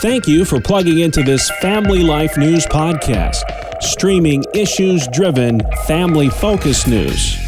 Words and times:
Thank 0.00 0.28
you 0.28 0.44
for 0.44 0.60
plugging 0.60 0.98
into 0.98 1.22
this 1.22 1.50
Family 1.62 2.02
Life 2.02 2.36
News 2.36 2.66
podcast, 2.66 3.42
streaming 3.82 4.44
issues 4.52 5.08
driven, 5.08 5.62
family 5.86 6.28
focused 6.28 6.86
news. 6.86 7.38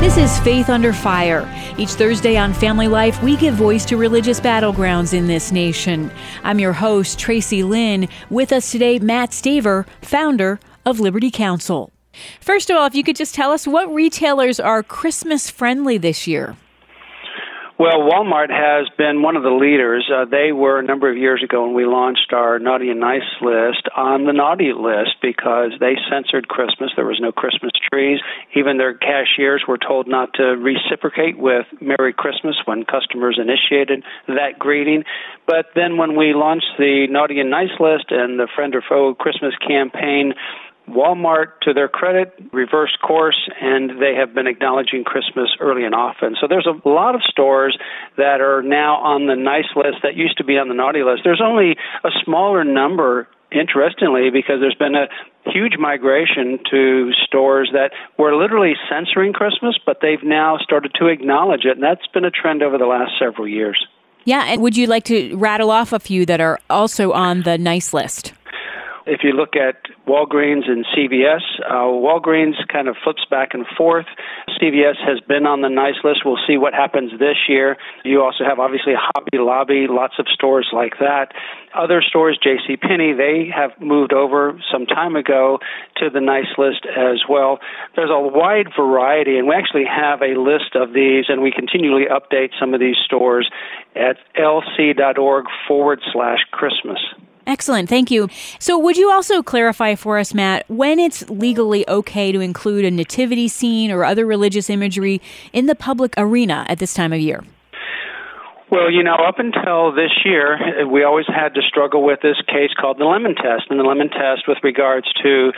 This 0.00 0.16
is 0.16 0.38
Faith 0.38 0.70
Under 0.70 0.94
Fire. 0.94 1.46
Each 1.76 1.90
Thursday 1.90 2.38
on 2.38 2.54
Family 2.54 2.88
Life, 2.88 3.22
we 3.22 3.36
give 3.36 3.54
voice 3.54 3.84
to 3.84 3.98
religious 3.98 4.40
battlegrounds 4.40 5.12
in 5.12 5.26
this 5.26 5.52
nation. 5.52 6.10
I'm 6.42 6.58
your 6.58 6.72
host, 6.72 7.18
Tracy 7.18 7.62
Lynn. 7.62 8.08
With 8.30 8.50
us 8.50 8.70
today, 8.70 8.98
Matt 8.98 9.32
Staver, 9.32 9.86
founder 10.00 10.58
of 10.86 11.00
Liberty 11.00 11.30
Counsel. 11.30 11.93
First 12.40 12.70
of 12.70 12.76
all, 12.76 12.86
if 12.86 12.94
you 12.94 13.02
could 13.02 13.16
just 13.16 13.34
tell 13.34 13.52
us 13.52 13.66
what 13.66 13.92
retailers 13.92 14.60
are 14.60 14.82
Christmas 14.82 15.50
friendly 15.50 15.98
this 15.98 16.26
year. 16.26 16.56
Well, 17.76 18.06
Walmart 18.06 18.54
has 18.54 18.86
been 18.96 19.20
one 19.20 19.34
of 19.34 19.42
the 19.42 19.50
leaders. 19.50 20.08
Uh, 20.08 20.26
they 20.30 20.52
were 20.52 20.78
a 20.78 20.84
number 20.84 21.10
of 21.10 21.16
years 21.16 21.42
ago 21.42 21.66
when 21.66 21.74
we 21.74 21.84
launched 21.84 22.32
our 22.32 22.60
Naughty 22.60 22.88
and 22.90 23.00
Nice 23.00 23.26
list 23.42 23.88
on 23.96 24.26
the 24.26 24.32
naughty 24.32 24.70
list 24.72 25.18
because 25.20 25.72
they 25.80 25.98
censored 26.08 26.46
Christmas. 26.46 26.92
There 26.94 27.04
was 27.04 27.18
no 27.20 27.32
Christmas 27.32 27.72
trees. 27.90 28.20
Even 28.54 28.78
their 28.78 28.94
cashiers 28.94 29.64
were 29.66 29.76
told 29.76 30.06
not 30.06 30.34
to 30.34 30.54
reciprocate 30.54 31.36
with 31.36 31.66
Merry 31.80 32.12
Christmas 32.12 32.54
when 32.64 32.84
customers 32.84 33.42
initiated 33.42 34.04
that 34.28 34.56
greeting. 34.56 35.02
But 35.44 35.66
then 35.74 35.96
when 35.96 36.14
we 36.16 36.32
launched 36.32 36.78
the 36.78 37.08
Naughty 37.10 37.40
and 37.40 37.50
Nice 37.50 37.74
list 37.80 38.06
and 38.10 38.38
the 38.38 38.46
Friend 38.54 38.72
or 38.76 38.84
Foe 38.88 39.16
Christmas 39.16 39.54
campaign, 39.66 40.34
Walmart, 40.88 41.60
to 41.62 41.72
their 41.72 41.88
credit, 41.88 42.34
reversed 42.52 43.00
course, 43.00 43.48
and 43.60 44.02
they 44.02 44.14
have 44.18 44.34
been 44.34 44.46
acknowledging 44.46 45.02
Christmas 45.04 45.48
early 45.58 45.84
and 45.84 45.94
often. 45.94 46.36
So 46.40 46.46
there's 46.46 46.66
a 46.66 46.88
lot 46.88 47.14
of 47.14 47.22
stores 47.22 47.78
that 48.16 48.40
are 48.40 48.62
now 48.62 48.96
on 48.96 49.26
the 49.26 49.34
nice 49.34 49.68
list 49.76 49.98
that 50.02 50.14
used 50.14 50.36
to 50.38 50.44
be 50.44 50.58
on 50.58 50.68
the 50.68 50.74
naughty 50.74 51.02
list. 51.02 51.22
There's 51.24 51.42
only 51.42 51.76
a 52.04 52.10
smaller 52.24 52.64
number, 52.64 53.28
interestingly, 53.50 54.28
because 54.30 54.60
there's 54.60 54.74
been 54.74 54.94
a 54.94 55.08
huge 55.50 55.78
migration 55.78 56.58
to 56.70 57.12
stores 57.26 57.70
that 57.72 57.92
were 58.18 58.36
literally 58.36 58.74
censoring 58.90 59.32
Christmas, 59.32 59.78
but 59.86 59.98
they've 60.02 60.22
now 60.22 60.58
started 60.58 60.92
to 61.00 61.06
acknowledge 61.06 61.64
it, 61.64 61.76
and 61.76 61.82
that's 61.82 62.06
been 62.12 62.24
a 62.26 62.30
trend 62.30 62.62
over 62.62 62.76
the 62.76 62.86
last 62.86 63.12
several 63.18 63.48
years. 63.48 63.86
Yeah, 64.24 64.44
and 64.46 64.60
would 64.62 64.76
you 64.76 64.86
like 64.86 65.04
to 65.04 65.34
rattle 65.36 65.70
off 65.70 65.92
a 65.92 65.98
few 65.98 66.26
that 66.26 66.40
are 66.40 66.58
also 66.68 67.12
on 67.12 67.42
the 67.42 67.58
nice 67.58 67.92
list? 67.92 68.32
If 69.06 69.20
you 69.22 69.32
look 69.32 69.54
at 69.54 69.76
Walgreens 70.06 70.68
and 70.68 70.84
CVS, 70.94 71.40
uh, 71.64 71.88
Walgreens 71.88 72.56
kind 72.68 72.88
of 72.88 72.96
flips 73.02 73.24
back 73.30 73.54
and 73.54 73.66
forth. 73.76 74.06
CVS 74.60 74.96
has 75.00 75.20
been 75.20 75.46
on 75.46 75.62
the 75.62 75.68
nice 75.68 75.96
list. 76.04 76.20
We'll 76.24 76.38
see 76.46 76.58
what 76.58 76.74
happens 76.74 77.12
this 77.18 77.48
year. 77.48 77.76
You 78.04 78.22
also 78.22 78.44
have 78.44 78.58
obviously 78.58 78.92
Hobby 78.96 79.38
Lobby, 79.38 79.86
lots 79.88 80.14
of 80.18 80.26
stores 80.28 80.68
like 80.72 80.98
that. 81.00 81.32
Other 81.74 82.02
stores, 82.02 82.38
J.C. 82.42 82.76
Penney, 82.76 83.14
they 83.14 83.50
have 83.54 83.72
moved 83.80 84.12
over 84.12 84.60
some 84.70 84.86
time 84.86 85.16
ago 85.16 85.58
to 85.96 86.10
the 86.10 86.20
nice 86.20 86.52
list 86.58 86.86
as 86.86 87.24
well. 87.28 87.58
There's 87.96 88.10
a 88.12 88.20
wide 88.20 88.68
variety, 88.76 89.38
and 89.38 89.48
we 89.48 89.54
actually 89.54 89.84
have 89.84 90.20
a 90.20 90.38
list 90.38 90.76
of 90.76 90.92
these, 90.92 91.26
and 91.28 91.42
we 91.42 91.50
continually 91.50 92.04
update 92.06 92.50
some 92.60 92.74
of 92.74 92.80
these 92.80 92.96
stores 93.04 93.50
at 93.96 94.18
lc.org 94.36 95.46
forward 95.66 96.00
slash 96.12 96.40
Christmas. 96.52 97.00
Excellent. 97.46 97.88
Thank 97.88 98.10
you. 98.10 98.28
So, 98.58 98.78
would 98.78 98.96
you 98.96 99.10
also 99.10 99.42
clarify 99.42 99.94
for 99.94 100.18
us, 100.18 100.32
Matt, 100.32 100.64
when 100.68 100.98
it's 100.98 101.28
legally 101.28 101.88
okay 101.88 102.32
to 102.32 102.40
include 102.40 102.84
a 102.84 102.90
nativity 102.90 103.48
scene 103.48 103.90
or 103.90 104.04
other 104.04 104.24
religious 104.24 104.70
imagery 104.70 105.20
in 105.52 105.66
the 105.66 105.74
public 105.74 106.14
arena 106.16 106.64
at 106.68 106.78
this 106.78 106.94
time 106.94 107.12
of 107.12 107.20
year? 107.20 107.44
Well, 108.70 108.90
you 108.90 109.04
know, 109.04 109.14
up 109.14 109.38
until 109.38 109.92
this 109.92 110.10
year, 110.24 110.86
we 110.90 111.04
always 111.04 111.26
had 111.28 111.54
to 111.54 111.62
struggle 111.62 112.02
with 112.02 112.20
this 112.22 112.40
case 112.48 112.70
called 112.80 112.98
the 112.98 113.04
Lemon 113.04 113.34
Test. 113.36 113.70
And 113.70 113.78
the 113.78 113.84
Lemon 113.84 114.08
Test, 114.08 114.48
with 114.48 114.58
regards 114.64 115.06
to 115.22 115.52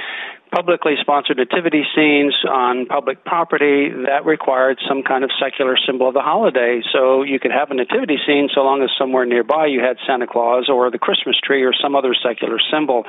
publicly 0.57 0.95
sponsored 1.03 1.37
nativity 1.37 1.85
scenes 1.95 2.35
on 2.49 2.87
public 2.87 3.23
property 3.27 3.93
that 4.09 4.25
required 4.25 4.79
some 4.89 5.03
kind 5.03 5.23
of 5.23 5.29
secular 5.39 5.77
symbol 5.87 6.09
of 6.09 6.15
the 6.15 6.25
holiday. 6.25 6.81
So 6.93 7.23
you 7.23 7.39
could 7.39 7.51
have 7.53 7.71
a 7.71 7.75
nativity 7.75 8.17
scene 8.27 8.49
so 8.55 8.63
long 8.63 8.83
as 8.83 8.89
somewhere 8.97 9.27
nearby 9.27 9.67
you 9.67 9.81
had 9.81 9.99
Santa 10.07 10.27
Claus 10.27 10.71
or 10.73 10.91
the 10.91 10.99
Christmas 10.99 11.37
tree 11.45 11.63
or 11.63 11.75
some 11.77 11.95
other 11.95 12.17
secular 12.17 12.57
symbol 12.73 13.05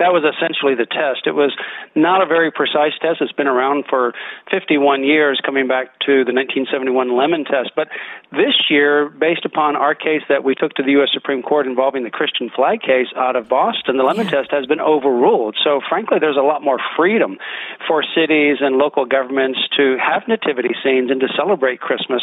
that 0.00 0.16
was 0.16 0.24
essentially 0.24 0.74
the 0.74 0.88
test. 0.88 1.28
It 1.28 1.36
was 1.36 1.52
not 1.94 2.24
a 2.24 2.26
very 2.26 2.50
precise 2.50 2.96
test. 3.04 3.20
It's 3.20 3.36
been 3.36 3.46
around 3.46 3.84
for 3.84 4.16
51 4.50 5.04
years, 5.04 5.38
coming 5.44 5.68
back 5.68 5.92
to 6.08 6.24
the 6.24 6.32
1971 6.32 7.12
Lemon 7.12 7.44
test. 7.44 7.76
But 7.76 7.92
this 8.32 8.56
year, 8.72 9.12
based 9.12 9.44
upon 9.44 9.76
our 9.76 9.94
case 9.94 10.24
that 10.32 10.42
we 10.42 10.56
took 10.56 10.72
to 10.80 10.82
the 10.82 10.96
U.S. 11.04 11.12
Supreme 11.12 11.44
Court 11.44 11.68
involving 11.68 12.02
the 12.02 12.10
Christian 12.10 12.48
flag 12.48 12.80
case 12.80 13.12
out 13.14 13.36
of 13.36 13.46
Boston, 13.52 14.00
the 14.00 14.08
Lemon 14.08 14.24
yeah. 14.24 14.40
test 14.40 14.50
has 14.50 14.64
been 14.64 14.80
overruled. 14.80 15.60
So, 15.62 15.84
frankly, 15.86 16.16
there's 16.18 16.40
a 16.40 16.48
lot 16.48 16.64
more 16.64 16.80
freedom 16.96 17.38
for 17.86 18.02
cities 18.02 18.58
and 18.60 18.76
local 18.76 19.04
governments 19.04 19.58
to 19.76 19.96
have 19.98 20.28
nativity 20.28 20.74
scenes 20.82 21.10
and 21.10 21.20
to 21.20 21.28
celebrate 21.36 21.80
Christmas. 21.80 22.22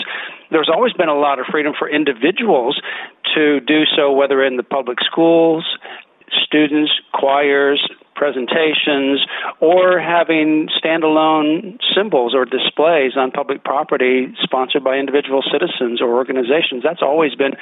There's 0.52 0.70
always 0.74 0.94
been 0.94 1.10
a 1.10 1.18
lot 1.18 1.40
of 1.40 1.46
freedom 1.52 1.74
for 1.78 1.90
individuals 1.90 2.80
to 3.36 3.60
do 3.62 3.84
so, 3.96 4.12
whether 4.12 4.44
in 4.44 4.58
the 4.58 4.64
public 4.64 5.00
schools, 5.06 5.66
students, 6.44 6.92
choirs, 7.14 7.82
presentations, 8.16 9.22
or 9.62 10.00
having 10.00 10.68
standalone 10.84 11.78
symbols 11.96 12.34
or 12.36 12.46
displays 12.46 13.14
on 13.16 13.32
public 13.32 13.64
property 13.64 14.34
sponsored 14.42 14.84
by 14.84 14.98
individual 14.98 15.44
citizens 15.52 16.02
or 16.02 16.16
organizations. 16.16 16.84
That's 16.84 17.02
always 17.02 17.36
been 17.36 17.54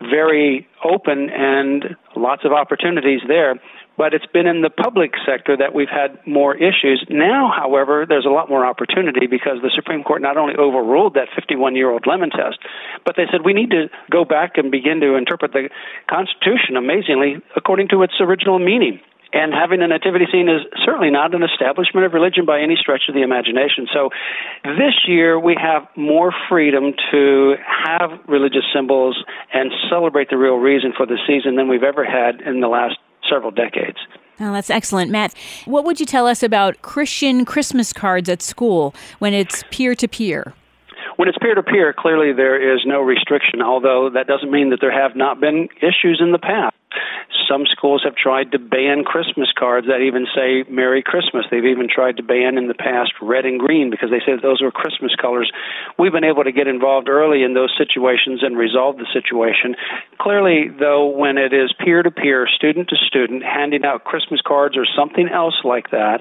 very 0.00 0.66
open 0.82 1.28
and 1.30 1.96
lots 2.16 2.44
of 2.44 2.52
opportunities 2.52 3.20
there. 3.28 3.60
But 3.98 4.14
it's 4.14 4.30
been 4.30 4.46
in 4.46 4.62
the 4.62 4.70
public 4.70 5.10
sector 5.26 5.56
that 5.58 5.74
we've 5.74 5.90
had 5.90 6.22
more 6.24 6.54
issues. 6.54 7.04
Now, 7.10 7.50
however, 7.50 8.06
there's 8.08 8.24
a 8.24 8.30
lot 8.30 8.48
more 8.48 8.64
opportunity 8.64 9.26
because 9.26 9.58
the 9.60 9.74
Supreme 9.74 10.04
Court 10.04 10.22
not 10.22 10.36
only 10.36 10.54
overruled 10.54 11.14
that 11.14 11.28
51 11.34 11.74
year 11.74 11.90
old 11.90 12.06
lemon 12.06 12.30
test, 12.30 12.62
but 13.04 13.16
they 13.16 13.26
said 13.30 13.42
we 13.44 13.52
need 13.52 13.70
to 13.70 13.90
go 14.08 14.24
back 14.24 14.56
and 14.56 14.70
begin 14.70 15.00
to 15.00 15.16
interpret 15.16 15.52
the 15.52 15.68
Constitution 16.08 16.78
amazingly 16.78 17.42
according 17.56 17.88
to 17.88 18.02
its 18.04 18.14
original 18.20 18.60
meaning. 18.60 19.00
And 19.32 19.52
having 19.52 19.82
a 19.82 19.88
nativity 19.88 20.24
scene 20.32 20.48
is 20.48 20.62
certainly 20.86 21.10
not 21.10 21.34
an 21.34 21.42
establishment 21.42 22.06
of 22.06 22.14
religion 22.14 22.46
by 22.46 22.60
any 22.60 22.76
stretch 22.80 23.10
of 23.10 23.14
the 23.14 23.20
imagination. 23.20 23.86
So 23.92 24.08
this 24.64 24.94
year 25.06 25.38
we 25.38 25.54
have 25.60 25.84
more 25.96 26.32
freedom 26.48 26.94
to 27.10 27.56
have 27.66 28.24
religious 28.26 28.64
symbols 28.72 29.22
and 29.52 29.70
celebrate 29.90 30.30
the 30.30 30.38
real 30.38 30.56
reason 30.56 30.94
for 30.96 31.04
the 31.04 31.18
season 31.26 31.56
than 31.56 31.68
we've 31.68 31.82
ever 31.82 32.06
had 32.06 32.40
in 32.40 32.60
the 32.60 32.68
last 32.68 32.96
several 33.30 33.50
decades. 33.50 33.98
Oh, 34.40 34.52
that's 34.52 34.70
excellent. 34.70 35.10
Matt, 35.10 35.34
what 35.64 35.84
would 35.84 35.98
you 35.98 36.06
tell 36.06 36.26
us 36.26 36.42
about 36.42 36.80
Christian 36.82 37.44
Christmas 37.44 37.92
cards 37.92 38.28
at 38.28 38.40
school 38.40 38.94
when 39.18 39.34
it's 39.34 39.64
peer 39.70 39.94
to 39.96 40.06
peer? 40.06 40.54
When 41.16 41.28
it's 41.28 41.38
peer 41.38 41.56
to 41.56 41.62
peer, 41.64 41.92
clearly 41.92 42.32
there 42.32 42.74
is 42.74 42.82
no 42.86 43.00
restriction, 43.00 43.60
although 43.60 44.10
that 44.14 44.28
doesn't 44.28 44.52
mean 44.52 44.70
that 44.70 44.78
there 44.80 44.92
have 44.92 45.16
not 45.16 45.40
been 45.40 45.68
issues 45.82 46.20
in 46.22 46.30
the 46.30 46.38
past. 46.38 46.76
Some 47.48 47.64
schools 47.66 48.02
have 48.04 48.14
tried 48.14 48.52
to 48.52 48.58
ban 48.58 49.04
Christmas 49.04 49.48
cards 49.58 49.86
that 49.86 50.04
even 50.04 50.26
say 50.34 50.68
Merry 50.70 51.02
Christmas. 51.02 51.46
They've 51.50 51.64
even 51.64 51.88
tried 51.88 52.18
to 52.18 52.22
ban 52.22 52.58
in 52.58 52.68
the 52.68 52.74
past 52.74 53.12
red 53.22 53.46
and 53.46 53.58
green 53.58 53.90
because 53.90 54.10
they 54.10 54.20
say 54.20 54.36
those 54.40 54.60
were 54.60 54.70
Christmas 54.70 55.14
colors. 55.16 55.50
We've 55.98 56.12
been 56.12 56.28
able 56.28 56.44
to 56.44 56.52
get 56.52 56.68
involved 56.68 57.08
early 57.08 57.42
in 57.42 57.54
those 57.54 57.72
situations 57.78 58.42
and 58.42 58.56
resolve 58.56 58.98
the 58.98 59.06
situation. 59.12 59.76
Clearly, 60.20 60.68
though, 60.68 61.08
when 61.08 61.38
it 61.38 61.52
is 61.52 61.72
peer 61.82 62.02
to 62.02 62.10
peer, 62.10 62.46
student 62.46 62.88
to 62.90 62.96
student, 62.96 63.42
handing 63.42 63.84
out 63.84 64.04
Christmas 64.04 64.40
cards 64.46 64.76
or 64.76 64.84
something 64.84 65.28
else 65.28 65.56
like 65.64 65.90
that, 65.90 66.20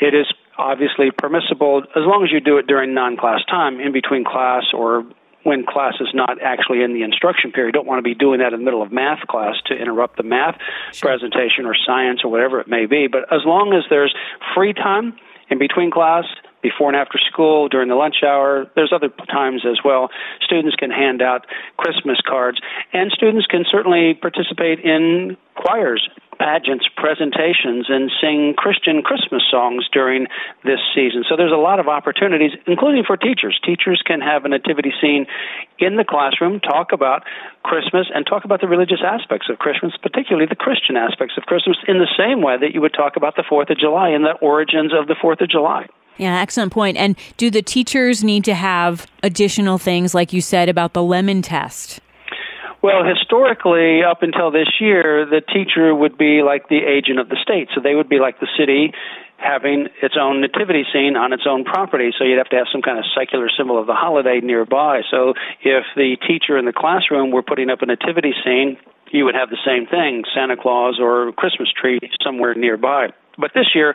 it 0.00 0.14
is 0.14 0.26
obviously 0.58 1.10
permissible 1.10 1.82
as 1.96 2.04
long 2.04 2.22
as 2.22 2.30
you 2.30 2.40
do 2.40 2.58
it 2.58 2.66
during 2.66 2.92
non 2.92 3.16
class 3.16 3.40
time, 3.48 3.80
in 3.80 3.92
between 3.92 4.24
class 4.24 4.64
or 4.74 5.04
when 5.42 5.64
class 5.64 5.94
is 6.00 6.08
not 6.14 6.40
actually 6.42 6.82
in 6.82 6.92
the 6.92 7.02
instruction 7.02 7.52
period. 7.52 7.74
You 7.74 7.80
don't 7.80 7.86
want 7.86 7.98
to 7.98 8.02
be 8.02 8.14
doing 8.14 8.40
that 8.40 8.52
in 8.52 8.60
the 8.60 8.64
middle 8.64 8.82
of 8.82 8.92
math 8.92 9.26
class 9.26 9.54
to 9.66 9.74
interrupt 9.74 10.16
the 10.16 10.22
math 10.22 10.56
sure. 10.92 11.10
presentation 11.10 11.66
or 11.66 11.74
science 11.74 12.20
or 12.24 12.30
whatever 12.30 12.60
it 12.60 12.68
may 12.68 12.86
be. 12.86 13.06
But 13.06 13.32
as 13.32 13.40
long 13.44 13.72
as 13.72 13.84
there's 13.88 14.14
free 14.54 14.74
time 14.74 15.14
in 15.48 15.58
between 15.58 15.90
class, 15.90 16.24
before 16.62 16.88
and 16.88 16.96
after 16.96 17.18
school, 17.18 17.68
during 17.68 17.88
the 17.88 17.94
lunch 17.94 18.16
hour. 18.24 18.70
There's 18.74 18.92
other 18.94 19.08
times 19.30 19.64
as 19.64 19.78
well. 19.84 20.10
Students 20.42 20.76
can 20.76 20.90
hand 20.90 21.22
out 21.22 21.46
Christmas 21.76 22.18
cards, 22.26 22.60
and 22.92 23.10
students 23.10 23.46
can 23.46 23.64
certainly 23.70 24.14
participate 24.14 24.80
in 24.80 25.36
choirs 25.54 26.06
pageants, 26.40 26.88
presentations, 26.96 27.92
and 27.92 28.10
sing 28.16 28.54
Christian 28.56 29.02
Christmas 29.04 29.44
songs 29.52 29.84
during 29.92 30.26
this 30.64 30.80
season. 30.96 31.22
So 31.28 31.36
there's 31.36 31.52
a 31.52 31.60
lot 31.60 31.78
of 31.78 31.86
opportunities, 31.86 32.52
including 32.66 33.04
for 33.04 33.18
teachers. 33.18 33.60
Teachers 33.60 34.00
can 34.00 34.22
have 34.24 34.46
a 34.46 34.48
nativity 34.48 34.92
scene 35.00 35.26
in 35.78 35.96
the 35.96 36.04
classroom, 36.04 36.58
talk 36.58 36.92
about 36.92 37.24
Christmas, 37.62 38.08
and 38.14 38.24
talk 38.24 38.46
about 38.46 38.62
the 38.62 38.68
religious 38.68 39.04
aspects 39.04 39.48
of 39.52 39.58
Christmas, 39.58 39.92
particularly 40.00 40.46
the 40.48 40.56
Christian 40.56 40.96
aspects 40.96 41.36
of 41.36 41.44
Christmas, 41.44 41.76
in 41.86 41.98
the 41.98 42.08
same 42.16 42.40
way 42.40 42.56
that 42.56 42.72
you 42.72 42.80
would 42.80 42.94
talk 42.94 43.16
about 43.16 43.36
the 43.36 43.44
4th 43.44 43.68
of 43.68 43.78
July 43.78 44.08
and 44.08 44.24
the 44.24 44.32
origins 44.40 44.92
of 44.96 45.06
the 45.08 45.16
4th 45.22 45.42
of 45.42 45.50
July. 45.50 45.86
Yeah, 46.16 46.40
excellent 46.40 46.72
point. 46.72 46.96
And 46.96 47.16
do 47.36 47.50
the 47.50 47.62
teachers 47.62 48.24
need 48.24 48.44
to 48.44 48.54
have 48.54 49.06
additional 49.22 49.76
things, 49.76 50.14
like 50.14 50.32
you 50.32 50.40
said, 50.40 50.68
about 50.68 50.94
the 50.94 51.02
lemon 51.02 51.42
test? 51.42 52.00
Well, 52.82 53.04
historically, 53.04 54.00
up 54.02 54.22
until 54.22 54.50
this 54.50 54.80
year, 54.80 55.26
the 55.26 55.42
teacher 55.42 55.94
would 55.94 56.16
be 56.16 56.40
like 56.40 56.68
the 56.68 56.80
agent 56.80 57.18
of 57.18 57.28
the 57.28 57.36
state. 57.42 57.68
So 57.74 57.80
they 57.82 57.94
would 57.94 58.08
be 58.08 58.18
like 58.18 58.40
the 58.40 58.48
city 58.56 58.92
having 59.36 59.88
its 60.02 60.16
own 60.20 60.40
nativity 60.40 60.84
scene 60.92 61.16
on 61.16 61.32
its 61.32 61.44
own 61.48 61.64
property. 61.64 62.12
So 62.16 62.24
you'd 62.24 62.38
have 62.38 62.48
to 62.50 62.56
have 62.56 62.68
some 62.72 62.80
kind 62.80 62.98
of 62.98 63.04
secular 63.16 63.48
symbol 63.56 63.78
of 63.78 63.86
the 63.86 63.94
holiday 63.94 64.40
nearby. 64.40 65.00
So 65.10 65.34
if 65.60 65.84
the 65.96 66.16
teacher 66.26 66.56
in 66.56 66.64
the 66.64 66.72
classroom 66.72 67.30
were 67.30 67.42
putting 67.42 67.68
up 67.68 67.82
a 67.82 67.86
nativity 67.86 68.32
scene, 68.44 68.76
you 69.12 69.24
would 69.24 69.34
have 69.34 69.50
the 69.50 69.60
same 69.64 69.86
thing, 69.86 70.24
Santa 70.34 70.56
Claus 70.56 70.98
or 71.00 71.32
Christmas 71.32 71.68
tree 71.72 71.98
somewhere 72.22 72.54
nearby. 72.54 73.08
But 73.38 73.52
this 73.54 73.74
year, 73.74 73.94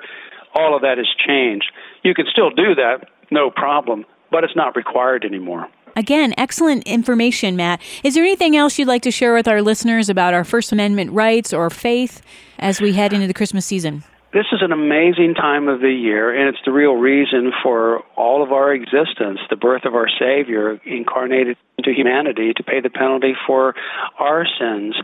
all 0.54 0.76
of 0.76 0.82
that 0.82 0.98
has 0.98 1.08
changed. 1.26 1.72
You 2.04 2.14
can 2.14 2.26
still 2.32 2.50
do 2.50 2.76
that, 2.76 3.10
no 3.32 3.50
problem, 3.50 4.06
but 4.32 4.44
it's 4.44 4.56
not 4.56 4.76
required 4.76 5.26
anymore. 5.26 5.70
Again, 5.96 6.34
excellent 6.38 6.84
information, 6.84 7.56
Matt. 7.56 7.82
Is 8.04 8.16
there 8.16 8.24
anything 8.24 8.58
else 8.58 8.78
you'd 8.78 8.88
like 8.88 9.04
to 9.04 9.12
share 9.12 9.34
with 9.34 9.48
our 9.48 9.62
listeners 9.62 10.10
about 10.10 10.34
our 10.34 10.44
First 10.44 10.72
Amendment 10.72 11.12
rights 11.12 11.54
or 11.54 11.70
faith 11.70 12.22
as 12.60 12.82
we 12.82 12.94
head 12.94 13.14
into 13.14 13.28
the 13.28 13.34
Christmas 13.34 13.66
season? 13.66 14.04
This 14.36 14.52
is 14.52 14.60
an 14.62 14.74
amazing 14.74 15.34
time 15.34 15.70
of 15.70 15.80
the 15.80 15.88
year, 15.88 16.28
and 16.36 16.50
it's 16.50 16.60
the 16.66 16.74
real 16.74 16.92
reason 16.92 17.54
for 17.64 18.04
all 18.18 18.44
of 18.44 18.52
our 18.52 18.74
existence, 18.74 19.40
the 19.50 19.56
birth 19.56 19.86
of 19.86 19.96
our 19.96 20.10
Savior 20.20 20.78
incarnated 20.84 21.56
into 21.78 21.92
humanity 21.96 22.52
to 22.54 22.62
pay 22.62 22.82
the 22.82 22.90
penalty 22.90 23.32
for 23.48 23.76
our 24.20 24.46
sins. 24.60 24.96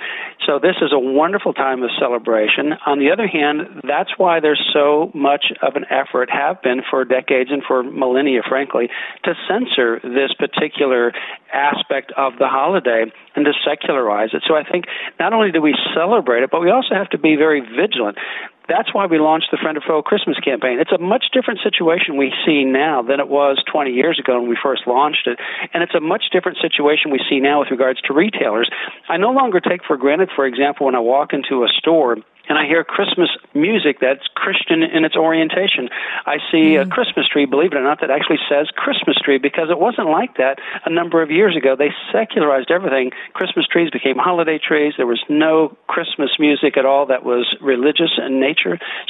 So 0.46 0.60
this 0.60 0.76
is 0.82 0.92
a 0.92 1.00
wonderful 1.00 1.54
time 1.54 1.82
of 1.82 1.92
celebration. 1.98 2.74
On 2.86 3.00
the 3.00 3.12
other 3.12 3.26
hand, 3.26 3.82
that's 3.88 4.12
why 4.18 4.42
there's 4.42 4.62
so 4.74 5.12
much 5.14 5.46
of 5.62 5.78
an 5.78 5.86
effort, 5.90 6.30
have 6.30 6.62
been 6.62 6.82
for 6.90 7.06
decades 7.06 7.52
and 7.52 7.64
for 7.64 7.84
millennia, 7.84 8.42
frankly, 8.44 8.90
to 9.24 9.34
censor 9.48 10.02
this 10.04 10.36
particular 10.36 11.14
aspect 11.54 12.12
of 12.18 12.34
the 12.38 12.48
holiday 12.48 13.06
and 13.36 13.46
to 13.46 13.54
secularize 13.64 14.32
it. 14.34 14.44
So 14.46 14.56
I 14.56 14.70
think 14.70 14.86
not 15.22 15.32
only 15.32 15.52
do 15.54 15.62
we 15.62 15.76
celebrate 15.96 16.44
it, 16.44 16.52
but 16.52 16.60
we 16.60 16.70
also 16.70 16.96
have 16.96 17.10
to 17.12 17.18
be 17.18 17.38
very 17.38 17.62
vigilant. 17.62 18.18
That's 18.72 18.94
why 18.94 19.06
we 19.06 19.20
launched 19.20 19.52
the 19.52 19.58
Friend 19.58 19.76
or 19.76 19.82
Foe 19.82 20.02
Christmas 20.02 20.40
campaign. 20.40 20.80
It's 20.80 20.94
a 20.94 20.98
much 20.98 21.26
different 21.34 21.60
situation 21.60 22.16
we 22.16 22.32
see 22.46 22.64
now 22.64 23.02
than 23.02 23.20
it 23.20 23.28
was 23.28 23.62
20 23.70 23.92
years 23.92 24.18
ago 24.18 24.40
when 24.40 24.48
we 24.48 24.56
first 24.56 24.88
launched 24.88 25.28
it. 25.28 25.38
And 25.74 25.84
it's 25.84 25.94
a 25.94 26.00
much 26.00 26.32
different 26.32 26.58
situation 26.62 27.12
we 27.12 27.20
see 27.30 27.42
now 27.42 27.60
with 27.60 27.70
regards 27.70 28.00
to 28.08 28.14
retailers. 28.14 28.72
I 29.10 29.18
no 29.18 29.32
longer 29.32 29.60
take 29.60 29.84
for 29.84 29.98
granted, 29.98 30.30
for 30.34 30.46
example, 30.46 30.86
when 30.86 30.96
I 30.96 31.00
walk 31.00 31.34
into 31.34 31.66
a 31.66 31.68
store 31.68 32.16
and 32.52 32.60
I 32.60 32.68
hear 32.68 32.84
Christmas 32.84 33.30
music 33.56 34.04
that's 34.04 34.28
Christian 34.36 34.84
in 34.84 35.06
its 35.06 35.16
orientation. 35.16 35.88
I 36.26 36.36
see 36.52 36.76
mm. 36.76 36.84
a 36.84 36.86
Christmas 36.86 37.26
tree, 37.32 37.46
believe 37.46 37.72
it 37.72 37.78
or 37.78 37.84
not, 37.84 38.02
that 38.02 38.12
actually 38.12 38.44
says 38.52 38.68
Christmas 38.76 39.16
tree 39.24 39.38
because 39.38 39.70
it 39.72 39.80
wasn't 39.80 40.10
like 40.10 40.36
that 40.36 40.60
a 40.84 40.92
number 40.92 41.24
of 41.24 41.32
years 41.32 41.56
ago. 41.56 41.78
They 41.80 41.96
secularized 42.12 42.70
everything. 42.70 43.12
Christmas 43.32 43.68
trees 43.68 43.90
became 43.90 44.18
holiday 44.18 44.60
trees. 44.60 44.96
There 44.98 45.08
was 45.08 45.24
no 45.30 45.78
Christmas 45.88 46.32
music 46.40 46.76
at 46.76 46.86
all 46.86 47.06
that 47.06 47.24
was 47.24 47.56
religious 47.62 48.20
in 48.20 48.42
nature. 48.42 48.61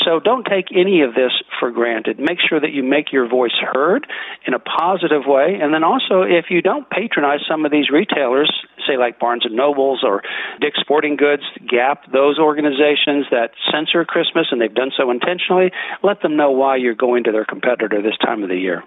So 0.04 0.20
don't 0.20 0.46
take 0.46 0.68
any 0.76 1.02
of 1.02 1.14
this 1.14 1.32
for 1.60 1.72
granted. 1.72 2.20
Make 2.20 2.40
sure 2.48 2.60
that 2.60 2.72
you 2.72 2.84
make 2.84 3.12
your 3.12 3.28
voice 3.28 3.56
heard 3.62 4.08
in 4.46 4.54
a 4.54 4.60
positive 4.60 5.24
way. 5.26 5.60
And 5.62 5.74
then 5.74 5.84
also, 5.84 6.22
if 6.22 6.46
you 6.50 6.62
don't 6.62 6.90
patronize 6.90 7.40
some 7.48 7.66
of 7.66 7.72
these 7.72 7.90
retailers, 7.90 8.52
say 8.88 8.98
like 8.98 9.20
Barnes 9.20 9.46
and 9.46 9.56
Nobles 9.56 10.04
or 10.04 10.22
Dick's 10.60 10.80
Sporting 10.80 11.16
Goods, 11.16 11.44
Gap, 11.68 12.12
those 12.12 12.40
organizations 12.40 13.26
that 13.32 13.52
censor 13.72 14.06
Christmas 14.06 14.48
and 14.52 14.62
they've 14.62 14.74
done 14.74 14.92
so 14.98 15.12
intentionally, 15.12 15.72
let 16.04 16.22
them 16.22 16.36
know 16.36 16.52
why 16.52 16.78
you're 16.78 16.96
going 16.96 17.24
to 17.26 17.32
their 17.32 17.46
competitor 17.46 18.02
this 18.02 18.18
time 18.24 18.44
of 18.44 18.50
the 18.50 18.58
year. 18.58 18.84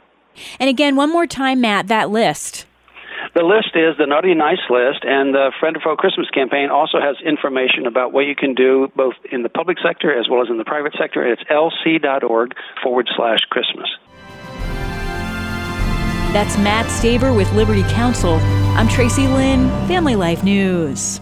And 0.59 0.69
again, 0.69 0.97
one 0.97 1.11
more 1.11 1.27
time, 1.27 1.61
Matt, 1.61 1.89
that 1.89 2.11
list. 2.11 2.67
The 3.35 3.43
list 3.43 3.75
is 3.75 3.99
the 3.99 4.07
Naughty 4.07 4.33
Nice 4.35 4.63
list, 4.71 5.03
and 5.03 5.35
the 5.35 5.51
Friend 5.59 5.77
or 5.77 5.81
Foe 5.81 5.97
Christmas 5.97 6.31
campaign 6.31 6.71
also 6.71 7.01
has 7.01 7.17
information 7.21 7.85
about 7.85 8.13
what 8.13 8.27
you 8.27 8.37
can 8.37 8.55
do 8.55 8.93
both 8.95 9.15
in 9.31 9.43
the 9.43 9.49
public 9.49 9.79
sector 9.83 10.17
as 10.17 10.29
well 10.31 10.41
as 10.41 10.49
in 10.51 10.57
the 10.57 10.65
private 10.65 10.95
sector. 10.97 11.27
It's 11.27 11.43
lc.org 11.51 12.55
forward 12.81 13.09
slash 13.17 13.41
Christmas. 13.51 13.89
That's 16.33 16.57
Matt 16.59 16.87
Staver 16.87 17.37
with 17.37 17.53
Liberty 17.55 17.83
Counsel. 17.91 18.35
I'm 18.79 18.87
Tracy 18.87 19.27
Lynn, 19.27 19.69
Family 19.89 20.15
Life 20.15 20.45
News. 20.45 21.21